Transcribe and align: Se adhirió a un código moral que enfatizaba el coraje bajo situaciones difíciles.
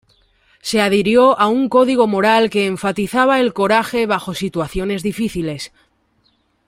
Se 0.63 0.81
adhirió 0.81 1.39
a 1.39 1.45
un 1.47 1.69
código 1.69 2.07
moral 2.07 2.49
que 2.49 2.65
enfatizaba 2.65 3.39
el 3.39 3.53
coraje 3.53 4.07
bajo 4.07 4.33
situaciones 4.33 5.03
difíciles. 5.03 5.71